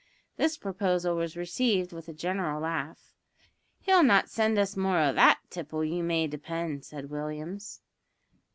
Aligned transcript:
This 0.35 0.57
proposal 0.57 1.15
was 1.15 1.37
received 1.37 1.93
with 1.93 2.09
a 2.09 2.11
general 2.13 2.59
laugh. 2.59 3.13
"He'll 3.81 4.01
not 4.01 4.29
send 4.31 4.57
us 4.57 4.75
more 4.75 4.97
o' 4.97 5.13
that 5.13 5.41
tipple, 5.51 5.85
you 5.85 6.01
may 6.03 6.25
depend," 6.25 6.83
said 6.85 7.11
Williams. 7.11 7.81